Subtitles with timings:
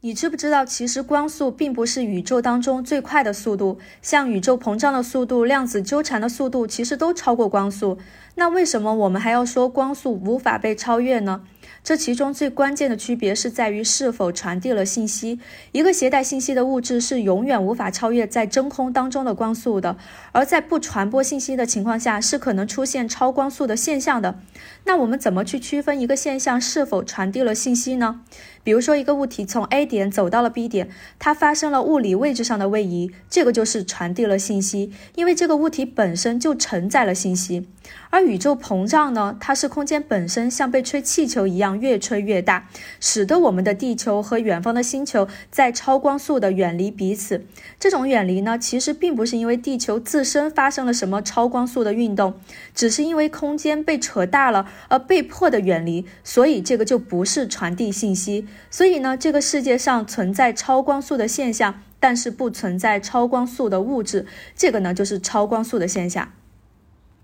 [0.00, 7.98] 你知不知道，其实光速并不是宇宙当中最快的速度，像宇宙膨胀的速度、量子纠缠的速度，其实都超过光速。
[8.36, 11.42] 那为什么我们还要说光速无法被超越呢？
[11.82, 15.38] 这其中最关键的区别是在于是否传递了信息。
[15.72, 19.96] 一个携带信息的物质是永远无法超越在真空当中的光速的，
[20.32, 24.38] 而在不传播信息的情况下，是可能出现超光速的现象的。
[24.84, 28.20] 那我们怎么去区分一个现象是否传递了信息呢？
[28.64, 37.66] 比如说，一个物体从 A 点走到了 B 点，它发生了物理位置上的位移，这个就是传递了信息，因为这个物体本身就承载了信息。
[38.10, 42.68] 而宇宙膨胀呢，它是空间本身像被吹气球一一样越吹越大，
[43.00, 47.44] 使得我们的地球和远方的星球在超光速的远离彼此。
[47.80, 52.38] 这种远离呢，其实并不是因为地球自身发生了什么超光速的运动，
[52.72, 58.46] 只是因为空间被扯大了而被迫的远离，所以这个就不是传递信息。
[58.70, 66.30] 所以呢，这个世界上存在超光速的现象，但是不存在超光速的物质，这个呢就是超光速的现象。